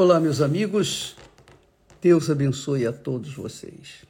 [0.00, 1.16] Olá, meus amigos.
[2.00, 4.04] Deus abençoe a todos vocês.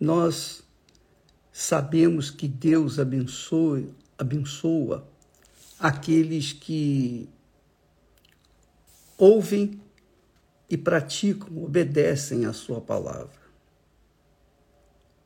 [0.00, 0.64] Nós
[1.52, 5.06] sabemos que Deus abençoe, abençoa
[5.78, 7.28] aqueles que
[9.16, 9.80] ouvem
[10.68, 13.40] e praticam, obedecem a sua palavra.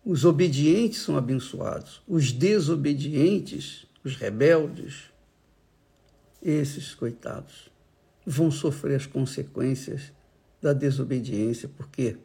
[0.05, 5.05] Os obedientes são abençoados, os desobedientes, os rebeldes,
[6.43, 7.73] esses coitados
[8.27, 10.13] vão sofrer as consequências
[10.61, 12.17] da desobediência, porque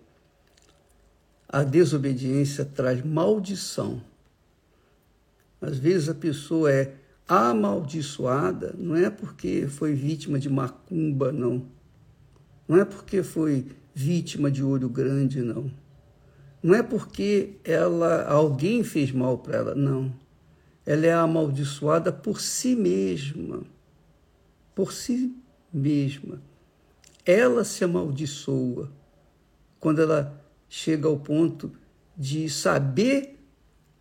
[1.47, 4.01] a desobediência traz maldição.
[5.61, 6.95] Às vezes a pessoa é
[7.27, 11.65] amaldiçoada, não é porque foi vítima de macumba, não.
[12.67, 15.69] Não é porque foi vítima de olho grande, não.
[16.61, 20.13] Não é porque ela alguém fez mal para ela, não.
[20.85, 23.63] Ela é amaldiçoada por si mesma.
[24.73, 25.35] Por si
[25.71, 26.41] mesma.
[27.25, 28.91] Ela se amaldiçoa
[29.79, 31.71] quando ela chega ao ponto
[32.17, 33.39] de saber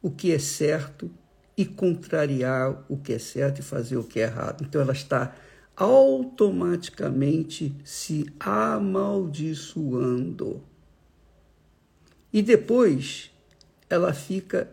[0.03, 1.11] o que é certo
[1.57, 4.65] e contrariar o que é certo e fazer o que é errado.
[4.65, 5.35] Então ela está
[5.77, 10.63] automaticamente se amaldiçoando.
[12.33, 13.31] E depois
[13.89, 14.69] ela fica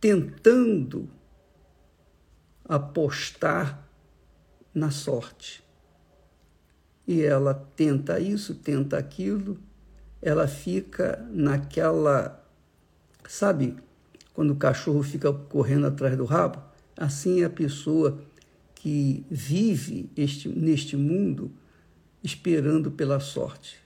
[0.00, 1.08] tentando
[2.64, 3.86] apostar
[4.74, 5.62] na sorte
[7.06, 9.58] e ela tenta isso, tenta aquilo,
[10.22, 12.44] ela fica naquela.
[13.28, 13.76] Sabe,
[14.32, 16.62] quando o cachorro fica correndo atrás do rabo?
[16.96, 18.20] Assim é a pessoa
[18.74, 21.52] que vive este, neste mundo
[22.22, 23.76] esperando pela sorte,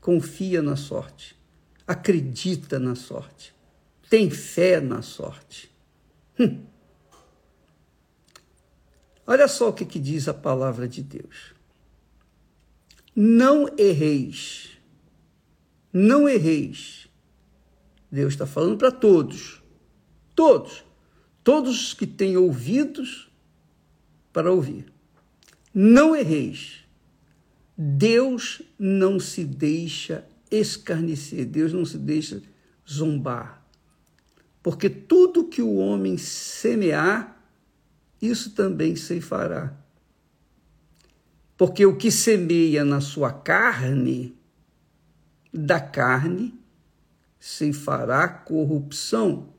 [0.00, 1.36] confia na sorte,
[1.86, 3.54] acredita na sorte,
[4.08, 5.70] tem fé na sorte.
[6.38, 6.64] Hum.
[9.26, 11.54] Olha só o que, que diz a palavra de Deus.
[13.14, 14.70] Não erreis.
[15.92, 17.08] Não erreis.
[18.10, 19.62] Deus está falando para todos.
[20.34, 20.84] Todos.
[21.44, 23.30] Todos que têm ouvidos
[24.32, 24.92] para ouvir.
[25.74, 26.84] Não erreis.
[27.76, 32.42] Deus não se deixa escarnecer, Deus não se deixa
[32.88, 33.66] zombar.
[34.62, 37.42] Porque tudo que o homem semear,
[38.20, 39.76] isso também se fará.
[41.62, 44.36] Porque o que semeia na sua carne,
[45.54, 46.58] da carne
[47.38, 49.50] se fará corrupção.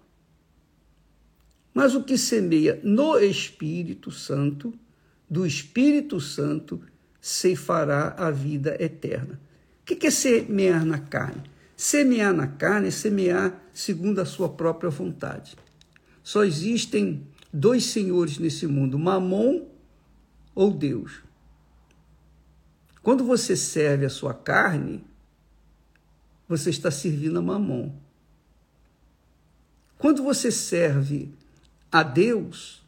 [1.73, 4.73] Mas o que semeia no Espírito Santo,
[5.29, 6.81] do Espírito Santo,
[7.21, 9.39] se fará a vida eterna.
[9.79, 11.43] O que é semear na carne?
[11.73, 15.55] Semear na carne é semear segundo a sua própria vontade.
[16.21, 19.69] Só existem dois senhores nesse mundo, Mamon
[20.53, 21.23] ou Deus.
[23.03, 25.03] Quando você serve a sua carne,
[26.47, 27.91] você está servindo a mamon.
[29.97, 31.29] Quando você serve
[31.91, 32.81] a Deus,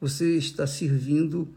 [0.00, 1.48] você está servindo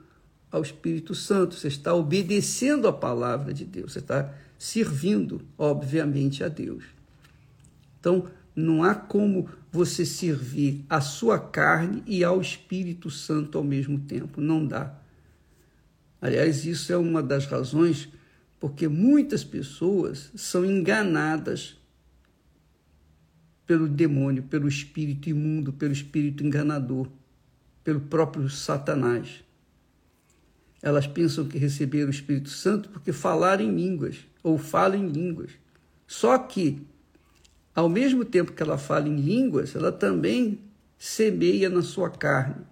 [0.51, 6.47] ao Espírito Santo, você está obedecendo a palavra de Deus, você está servindo, obviamente, a
[6.47, 6.83] Deus.
[7.99, 13.99] Então, não há como você servir a sua carne e ao Espírito Santo ao mesmo
[13.99, 14.99] tempo, não dá.
[16.21, 18.07] Aliás, isso é uma das razões
[18.59, 21.75] porque muitas pessoas são enganadas
[23.65, 27.09] pelo demônio, pelo espírito imundo, pelo espírito enganador,
[27.83, 29.43] pelo próprio Satanás.
[30.79, 35.51] Elas pensam que receberam o Espírito Santo porque falaram em línguas ou falam em línguas.
[36.07, 36.85] Só que,
[37.73, 40.59] ao mesmo tempo que ela fala em línguas, ela também
[40.97, 42.65] semeia na sua carne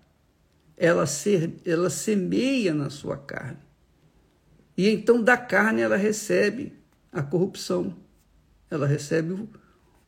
[0.79, 3.59] ela, ser, ela semeia na sua carne.
[4.77, 6.73] E então da carne ela recebe
[7.11, 7.97] a corrupção,
[8.71, 9.49] ela recebe o,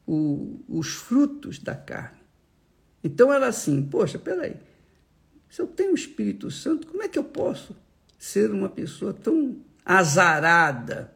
[0.08, 2.22] o, os frutos da carne.
[3.04, 4.56] Então ela assim, poxa, peraí,
[5.50, 7.76] se eu tenho o Espírito Santo, como é que eu posso
[8.18, 11.14] ser uma pessoa tão azarada?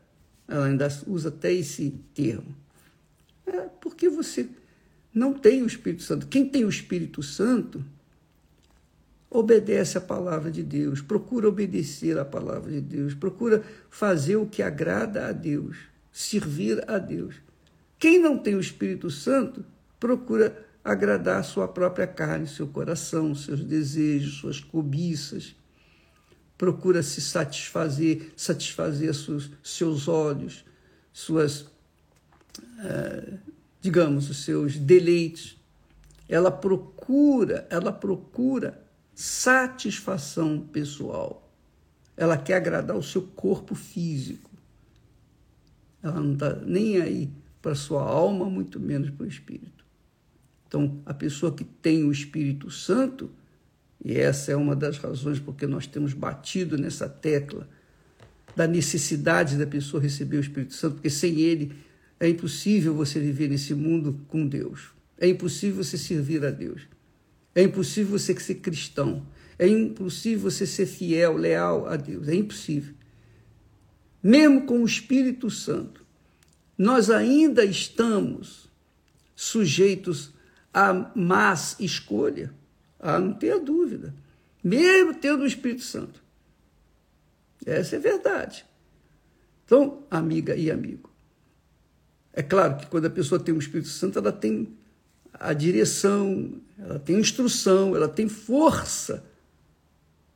[0.50, 2.54] Ela ainda usa até esse termo.
[3.46, 4.50] É porque você
[5.14, 6.28] não tem o Espírito Santo.
[6.28, 7.86] Quem tem o Espírito Santo
[9.38, 14.64] obedece a palavra de Deus, procura obedecer a palavra de Deus, procura fazer o que
[14.64, 15.78] agrada a Deus,
[16.12, 17.36] servir a Deus.
[18.00, 19.66] Quem não tem o Espírito Santo,
[20.00, 25.56] procura agradar sua própria carne, seu coração, seus desejos, suas cobiças.
[26.58, 30.64] Procura se satisfazer, satisfazer seus, seus olhos,
[31.12, 31.66] suas,
[32.84, 33.34] eh,
[33.82, 35.58] digamos, os seus deleites.
[36.30, 38.85] Ela procura, ela procura
[39.16, 41.50] satisfação pessoal.
[42.18, 44.52] Ela quer agradar o seu corpo físico.
[46.04, 47.30] Ela não está nem aí
[47.62, 49.86] para a sua alma, muito menos para o espírito.
[50.68, 53.32] Então, a pessoa que tem o Espírito Santo,
[54.04, 57.68] e essa é uma das razões porque nós temos batido nessa tecla
[58.56, 61.74] da necessidade da pessoa receber o Espírito Santo, porque sem ele
[62.20, 64.94] é impossível você viver nesse mundo com Deus.
[65.18, 66.88] É impossível você servir a Deus.
[67.56, 69.26] É impossível você ser cristão.
[69.58, 72.28] É impossível você ser fiel, leal a Deus.
[72.28, 72.94] É impossível.
[74.22, 76.06] Mesmo com o Espírito Santo,
[76.78, 78.70] nós ainda estamos
[79.34, 80.34] sujeitos
[80.74, 82.54] a más escolha.
[83.00, 84.14] Ah, não tenha dúvida.
[84.62, 86.22] Mesmo tendo o Espírito Santo.
[87.66, 88.66] Essa é verdade.
[89.64, 91.10] Então, amiga e amigo,
[92.34, 94.78] é claro que quando a pessoa tem o Espírito Santo, ela tem
[95.40, 99.26] a direção, ela tem instrução, ela tem força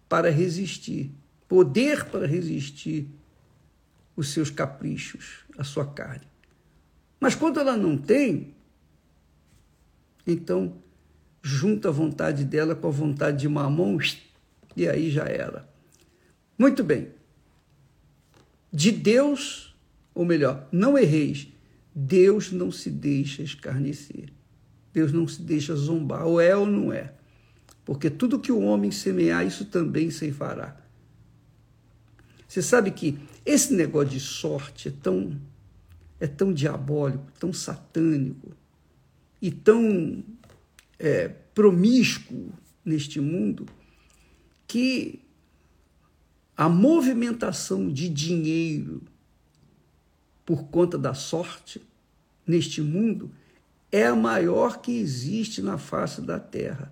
[0.07, 1.11] para resistir,
[1.47, 3.07] poder para resistir
[4.15, 6.27] os seus caprichos, a sua carne.
[7.19, 8.53] Mas quando ela não tem,
[10.25, 10.75] então
[11.41, 13.97] junta a vontade dela com a vontade de mamão
[14.75, 15.67] e aí já era.
[16.57, 17.09] Muito bem.
[18.71, 19.75] De Deus,
[20.13, 21.47] ou melhor, não erreis,
[21.95, 24.38] Deus não se deixa escarnecer.
[24.93, 27.13] Deus não se deixa zombar, ou é ou não é.
[27.85, 30.77] Porque tudo que o homem semear, isso também se fará.
[32.47, 35.39] Você sabe que esse negócio de sorte é tão,
[36.19, 38.51] é tão diabólico, tão satânico
[39.41, 40.23] e tão
[40.97, 42.51] é, promíscuo
[42.83, 43.67] neste mundo
[44.67, 45.21] que
[46.57, 49.01] a movimentação de dinheiro
[50.45, 51.81] por conta da sorte
[52.45, 53.31] neste mundo
[53.91, 56.91] é a maior que existe na face da Terra.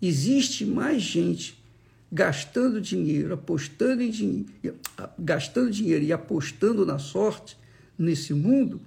[0.00, 1.62] Existe mais gente
[2.10, 4.78] gastando dinheiro, apostando em dinheiro,
[5.18, 7.56] gastando dinheiro e apostando na sorte
[7.96, 8.80] nesse mundo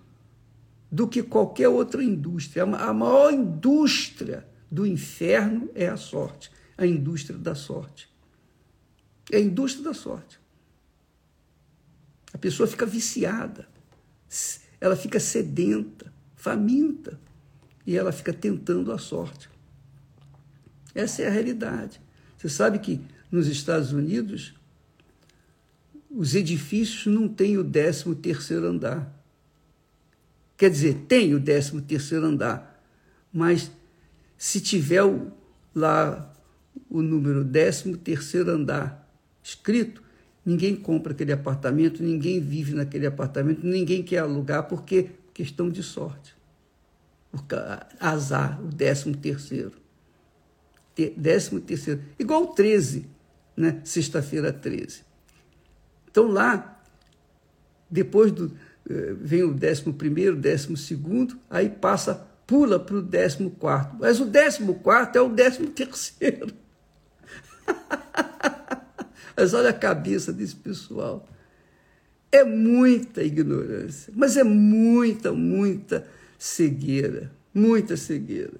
[0.91, 2.63] do que qualquer outra indústria.
[2.63, 8.09] A maior indústria do inferno é a sorte, a indústria da sorte.
[9.31, 10.39] É a indústria da sorte.
[12.33, 13.67] A pessoa fica viciada,
[14.79, 16.13] ela fica sedenta,
[16.45, 17.19] faminta,
[17.87, 19.49] e ela fica tentando a sorte.
[20.93, 21.99] Essa é a realidade.
[22.37, 23.01] Você sabe que
[23.31, 24.53] nos Estados Unidos
[26.07, 29.11] os edifícios não têm o 13 terceiro andar.
[30.55, 32.79] Quer dizer, tem o 13 terceiro andar,
[33.33, 33.71] mas
[34.37, 35.01] se tiver
[35.73, 36.31] lá
[36.87, 39.11] o número 13 terceiro andar
[39.43, 40.05] escrito,
[40.45, 46.34] Ninguém compra aquele apartamento, ninguém vive naquele apartamento, ninguém quer alugar porque questão de sorte.
[47.99, 49.73] Azar, o décimo terceiro.
[51.17, 52.01] Décimo terceiro.
[52.17, 53.05] Igual o 13,
[53.55, 53.81] né?
[53.83, 55.03] Sexta-feira 13.
[56.09, 56.81] Então lá,
[57.89, 58.51] depois do.
[58.89, 63.97] Eh, vem o décimo primeiro, décimo segundo, aí passa, pula para o décimo quarto.
[63.99, 66.53] Mas o décimo quarto é o décimo terceiro.
[69.35, 71.27] Mas olha a cabeça desse pessoal.
[72.31, 76.05] É muita ignorância, mas é muita, muita
[76.37, 77.31] cegueira.
[77.53, 78.53] Muita cegueira.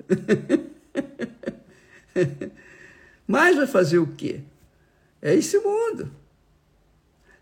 [3.28, 4.42] mas vai fazer o quê?
[5.22, 6.12] É esse mundo.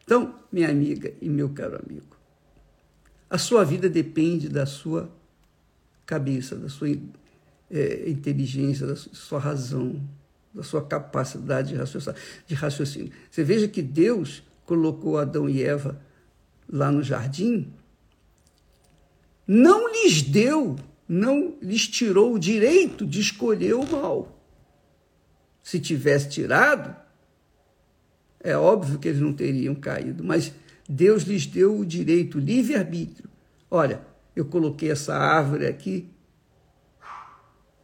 [0.04, 2.18] Então, minha amiga e meu caro amigo,
[3.30, 5.10] a sua vida depende da sua
[6.06, 6.90] cabeça, da sua
[7.72, 10.02] é, inteligência, da sua razão,
[10.54, 11.76] da sua capacidade
[12.48, 13.12] de raciocínio.
[13.32, 16.00] Você veja que Deus colocou Adão e Eva
[16.72, 17.74] lá no jardim,
[19.48, 20.76] não lhes deu,
[21.08, 24.40] não lhes tirou o direito de escolher o mal.
[25.62, 26.96] Se tivesse tirado,
[28.40, 30.54] é óbvio que eles não teriam caído, mas
[30.88, 33.30] Deus lhes deu o direito, o livre-arbítrio.
[33.72, 36.10] Olha, eu coloquei essa árvore aqui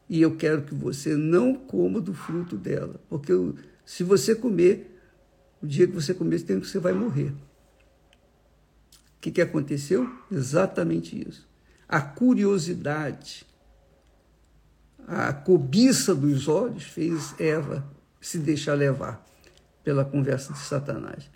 [0.10, 3.32] e eu quero que você não coma do fruto dela, porque
[3.86, 5.00] se você comer,
[5.62, 7.30] o dia que você comer, você vai morrer.
[7.30, 10.10] O que, que aconteceu?
[10.32, 11.49] Exatamente isso.
[11.90, 13.44] A curiosidade,
[15.08, 17.84] a cobiça dos olhos fez Eva
[18.22, 19.26] se deixar levar
[19.84, 21.28] pela conversa de Satanás.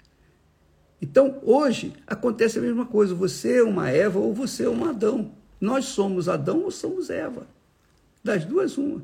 [1.02, 3.16] Então, hoje, acontece a mesma coisa.
[3.16, 5.32] Você é uma Eva ou você é um Adão.
[5.60, 7.48] Nós somos Adão ou somos Eva.
[8.24, 9.04] Das duas, uma.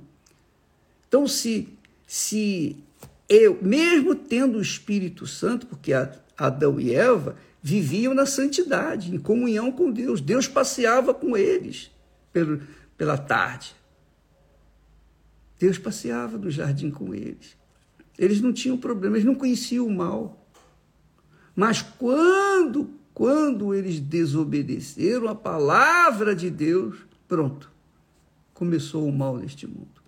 [1.07, 1.67] Então, se,
[2.05, 2.77] se
[3.27, 5.91] eu, mesmo tendo o Espírito Santo, porque
[6.37, 11.91] Adão e Eva viviam na santidade, em comunhão com Deus, Deus passeava com eles
[12.31, 12.61] pelo,
[12.97, 13.75] pela tarde.
[15.59, 17.57] Deus passeava no jardim com eles.
[18.17, 20.47] Eles não tinham problema, eles não conheciam o mal.
[21.55, 26.95] Mas quando, quando eles desobedeceram a palavra de Deus,
[27.27, 27.69] pronto,
[28.53, 30.01] começou o mal neste mundo.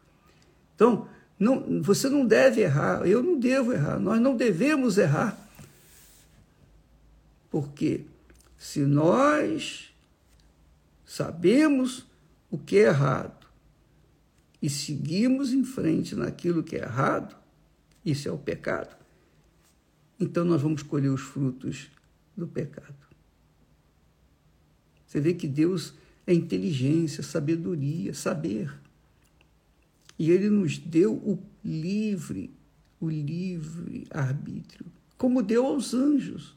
[0.76, 5.38] Então, não, você não deve errar, eu não devo errar, nós não devemos errar.
[7.52, 8.06] Porque
[8.58, 9.94] se nós
[11.06, 12.08] sabemos
[12.50, 13.46] o que é errado
[14.62, 17.36] e seguimos em frente naquilo que é errado,
[18.06, 18.96] isso é o pecado,
[20.20, 21.92] então nós vamos colher os frutos
[22.36, 22.96] do pecado.
[25.06, 25.94] Você vê que Deus
[26.26, 28.74] é inteligência, sabedoria, saber.
[30.18, 32.54] E ele nos deu o livre,
[33.00, 34.86] o livre arbítrio,
[35.18, 36.56] como deu aos anjos.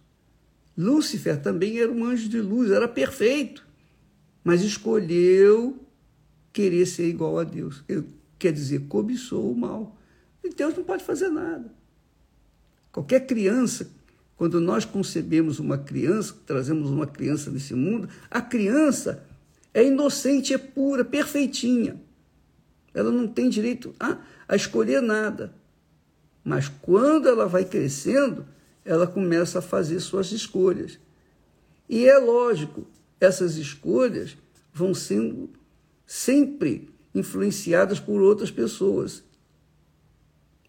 [0.77, 3.65] Lúcifer também era um anjo de luz, era perfeito,
[4.43, 5.79] mas escolheu
[6.53, 7.85] querer ser igual a Deus.
[8.39, 9.97] Quer dizer, cobiçou o mal.
[10.43, 11.73] E Deus não pode fazer nada.
[12.93, 13.91] Qualquer criança,
[14.37, 19.25] quando nós concebemos uma criança, trazemos uma criança nesse mundo, a criança
[19.73, 22.01] é inocente, é pura, perfeitinha.
[22.93, 25.53] Ela não tem direito a, a escolher nada.
[26.45, 28.47] Mas quando ela vai crescendo,
[28.85, 30.99] ela começa a fazer suas escolhas.
[31.89, 32.87] E é lógico,
[33.21, 34.37] essas escolhas
[34.73, 35.51] vão sendo
[36.07, 39.23] sempre influenciadas por outras pessoas.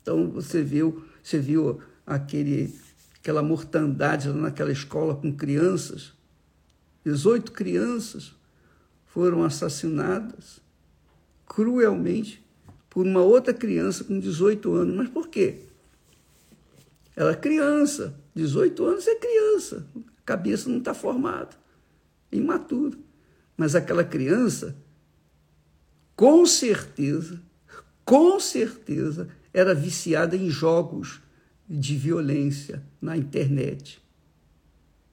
[0.01, 2.73] Então você viu, você viu aquele,
[3.19, 6.13] aquela mortandade naquela escola com crianças.
[7.03, 8.33] 18 crianças
[9.05, 10.61] foram assassinadas
[11.45, 12.45] cruelmente
[12.89, 14.95] por uma outra criança com 18 anos.
[14.95, 15.63] Mas por quê?
[17.15, 21.55] Ela é criança, 18 anos é criança, a cabeça não está formada,
[22.31, 22.97] é.
[23.55, 24.75] Mas aquela criança,
[26.15, 27.41] com certeza,
[28.03, 31.21] com certeza, era viciada em jogos
[31.67, 34.01] de violência na internet.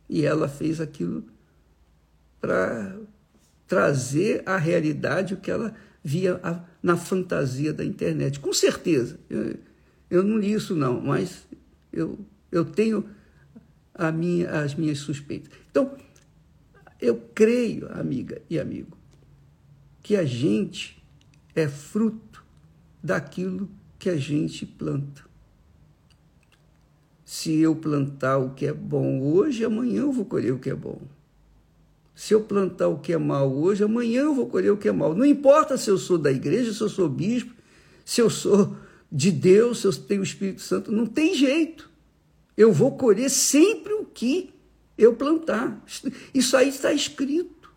[0.08, 1.24] E ela fez aquilo
[2.40, 2.98] para
[3.66, 6.40] trazer à realidade o que ela via
[6.82, 8.40] na fantasia da internet.
[8.40, 9.18] Com certeza.
[9.30, 9.56] Eu,
[10.10, 11.46] eu não li isso, não, mas
[11.92, 12.18] eu,
[12.50, 13.08] eu tenho
[14.14, 15.52] minha, as minhas suspeitas.
[15.70, 15.96] Então,
[17.00, 18.96] eu creio, amiga e amigo,
[20.02, 21.02] que a gente
[21.54, 22.44] é fruto
[23.02, 23.68] daquilo
[23.98, 25.22] que a gente planta.
[27.24, 30.74] Se eu plantar o que é bom hoje, amanhã eu vou colher o que é
[30.74, 31.00] bom.
[32.14, 34.92] Se eu plantar o que é mal hoje, amanhã eu vou colher o que é
[34.92, 35.14] mal.
[35.14, 37.52] Não importa se eu sou da igreja, se eu sou bispo,
[38.04, 38.76] se eu sou
[39.12, 41.90] de Deus, se eu tenho o Espírito Santo, não tem jeito.
[42.56, 44.54] Eu vou colher sempre o que
[44.96, 45.84] eu plantar.
[46.32, 47.70] Isso aí está escrito.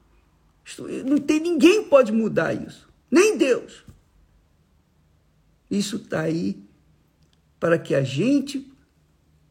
[1.06, 3.84] Não tem ninguém pode mudar isso, nem Deus.
[5.70, 6.64] Isso está aí
[7.60, 8.72] para que a gente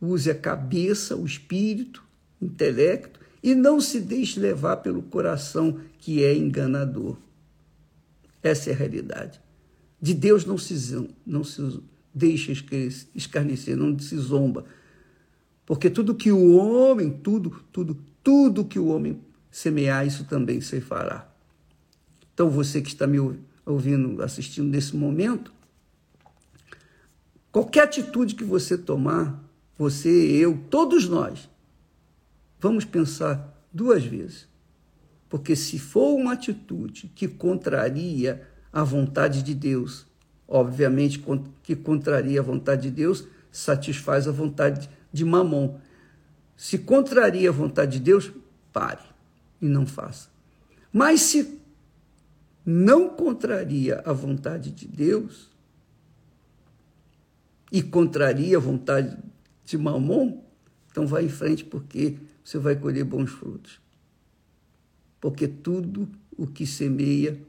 [0.00, 2.02] use a cabeça, o espírito,
[2.40, 7.16] o intelecto e não se deixe levar pelo coração que é enganador.
[8.42, 9.43] Essa é a realidade.
[10.04, 11.80] De Deus não se, não se
[12.12, 12.52] deixa
[13.14, 14.66] escarnecer, não se zomba.
[15.64, 19.18] Porque tudo que o homem, tudo, tudo, tudo que o homem
[19.50, 21.26] semear, isso também se fará.
[22.34, 23.16] Então você que está me
[23.64, 25.50] ouvindo, assistindo nesse momento,
[27.50, 29.42] qualquer atitude que você tomar,
[29.78, 31.49] você, eu, todos nós,
[32.61, 34.46] vamos pensar duas vezes.
[35.30, 40.04] Porque se for uma atitude que contraria a vontade de Deus,
[40.48, 41.24] obviamente
[41.62, 45.78] que contraria a vontade de Deus, satisfaz a vontade de Mamon.
[46.56, 48.32] Se contraria a vontade de Deus,
[48.72, 49.04] pare
[49.62, 50.28] e não faça.
[50.92, 51.60] Mas se
[52.66, 55.48] não contraria a vontade de Deus
[57.70, 59.16] e contraria a vontade
[59.64, 60.42] de Mamon,
[60.90, 63.80] então vá em frente porque você vai colher bons frutos.
[65.20, 67.40] Porque tudo o que semeia,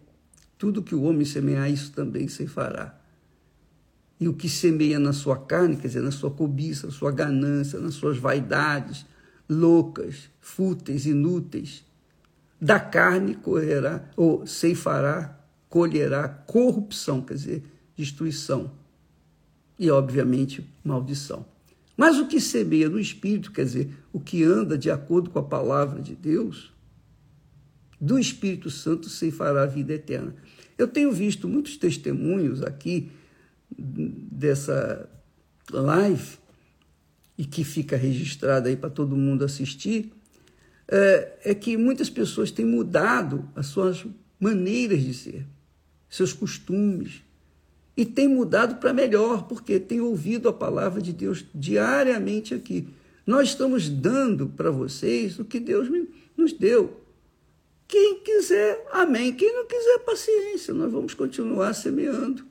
[0.57, 2.97] tudo que o homem semear, isso também se fará.
[4.19, 7.79] E o que semeia na sua carne, quer dizer, na sua cobiça, na sua ganância,
[7.79, 9.05] nas suas vaidades
[9.47, 11.83] loucas, fúteis, inúteis,
[12.59, 17.63] da carne correrá, ou ceifará, colherá corrupção, quer dizer,
[17.95, 18.71] destruição.
[19.77, 21.45] E, obviamente, maldição.
[21.97, 25.43] Mas o que semeia no Espírito, quer dizer, o que anda de acordo com a
[25.43, 26.73] palavra de Deus,
[28.05, 30.35] do Espírito Santo se fará a vida eterna.
[30.77, 33.09] Eu tenho visto muitos testemunhos aqui
[33.77, 35.09] dessa
[35.71, 36.37] live,
[37.37, 40.13] e que fica registrada aí para todo mundo assistir,
[40.87, 44.05] é, é que muitas pessoas têm mudado as suas
[44.39, 45.45] maneiras de ser,
[46.09, 47.23] seus costumes,
[47.97, 52.89] E tem mudado para melhor, porque tem ouvido a palavra de Deus diariamente aqui.
[53.25, 55.87] Nós estamos dando para vocês o que Deus
[56.35, 57.04] nos deu.
[57.87, 59.33] Quem quiser, amém.
[59.33, 60.73] Quem não quiser, paciência.
[60.73, 62.45] Nós vamos continuar semeando.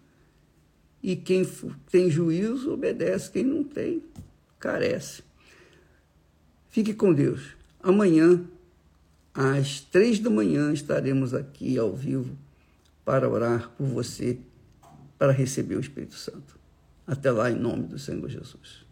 [1.02, 1.46] E quem
[1.90, 3.30] tem juízo, obedece.
[3.30, 4.02] Quem não tem,
[4.58, 5.22] carece.
[6.68, 7.54] Fique com Deus.
[7.82, 8.42] Amanhã,
[9.34, 12.36] às três da manhã, estaremos aqui ao vivo
[13.04, 14.38] para orar por você,
[15.18, 16.58] para receber o Espírito Santo.
[17.06, 18.83] Até lá, em nome do Senhor Jesus.